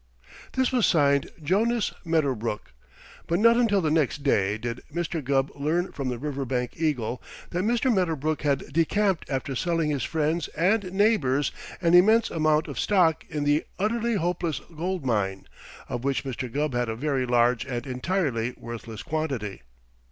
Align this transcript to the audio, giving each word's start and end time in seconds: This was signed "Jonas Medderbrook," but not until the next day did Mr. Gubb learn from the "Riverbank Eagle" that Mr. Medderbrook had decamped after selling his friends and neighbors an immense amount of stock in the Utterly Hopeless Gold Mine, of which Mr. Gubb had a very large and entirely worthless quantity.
This 0.53 0.71
was 0.71 0.87
signed 0.87 1.29
"Jonas 1.43 1.93
Medderbrook," 2.03 2.73
but 3.27 3.37
not 3.37 3.55
until 3.55 3.81
the 3.81 3.91
next 3.91 4.23
day 4.23 4.57
did 4.57 4.81
Mr. 4.91 5.23
Gubb 5.23 5.51
learn 5.53 5.91
from 5.91 6.09
the 6.09 6.17
"Riverbank 6.17 6.75
Eagle" 6.75 7.21
that 7.51 7.63
Mr. 7.63 7.93
Medderbrook 7.93 8.41
had 8.41 8.73
decamped 8.73 9.29
after 9.29 9.55
selling 9.55 9.91
his 9.91 10.01
friends 10.03 10.47
and 10.57 10.91
neighbors 10.91 11.51
an 11.83 11.93
immense 11.93 12.31
amount 12.31 12.67
of 12.67 12.79
stock 12.79 13.23
in 13.29 13.43
the 13.43 13.63
Utterly 13.77 14.15
Hopeless 14.15 14.59
Gold 14.75 15.05
Mine, 15.05 15.45
of 15.87 16.03
which 16.03 16.23
Mr. 16.23 16.51
Gubb 16.51 16.73
had 16.73 16.89
a 16.89 16.95
very 16.95 17.27
large 17.27 17.63
and 17.63 17.85
entirely 17.85 18.55
worthless 18.57 19.03
quantity. 19.03 19.61